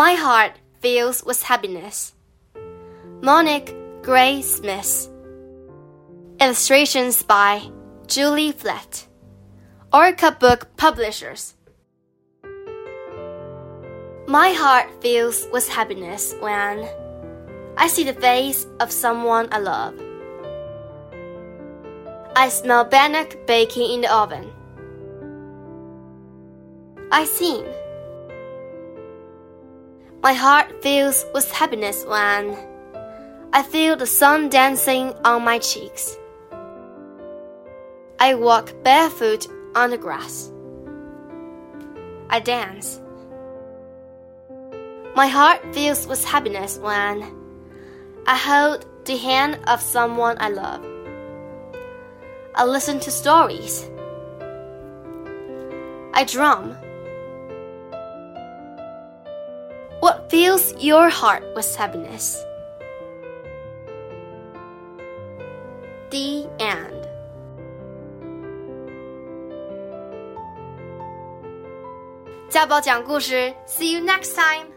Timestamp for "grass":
39.96-40.52